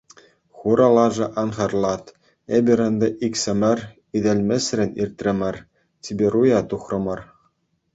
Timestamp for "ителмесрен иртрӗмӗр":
4.17-5.55